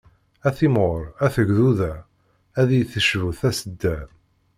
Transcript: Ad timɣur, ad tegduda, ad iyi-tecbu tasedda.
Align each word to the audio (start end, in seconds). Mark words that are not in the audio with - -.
Ad 0.47 0.55
timɣur, 0.57 1.03
ad 1.23 1.31
tegduda, 1.35 1.93
ad 2.59 2.67
iyi-tecbu 2.71 3.29
tasedda. 3.39 3.97